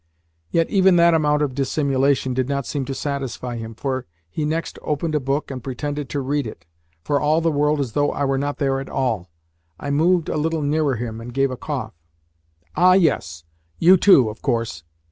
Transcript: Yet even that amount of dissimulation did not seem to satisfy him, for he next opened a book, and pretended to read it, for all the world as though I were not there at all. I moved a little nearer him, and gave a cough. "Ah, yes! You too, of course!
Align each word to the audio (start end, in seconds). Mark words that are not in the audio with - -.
Yet 0.49 0.67
even 0.71 0.95
that 0.95 1.13
amount 1.13 1.43
of 1.43 1.53
dissimulation 1.53 2.33
did 2.33 2.49
not 2.49 2.65
seem 2.65 2.85
to 2.85 2.93
satisfy 2.95 3.57
him, 3.57 3.75
for 3.75 4.07
he 4.31 4.45
next 4.45 4.79
opened 4.81 5.13
a 5.13 5.19
book, 5.19 5.51
and 5.51 5.63
pretended 5.63 6.09
to 6.09 6.21
read 6.21 6.47
it, 6.47 6.65
for 7.03 7.21
all 7.21 7.39
the 7.39 7.51
world 7.51 7.79
as 7.79 7.91
though 7.91 8.11
I 8.11 8.25
were 8.25 8.39
not 8.39 8.57
there 8.57 8.79
at 8.79 8.89
all. 8.89 9.29
I 9.79 9.91
moved 9.91 10.27
a 10.27 10.37
little 10.37 10.63
nearer 10.63 10.95
him, 10.95 11.21
and 11.21 11.31
gave 11.31 11.51
a 11.51 11.55
cough. 11.55 11.93
"Ah, 12.75 12.93
yes! 12.93 13.43
You 13.77 13.95
too, 13.95 14.27
of 14.29 14.41
course! 14.41 14.81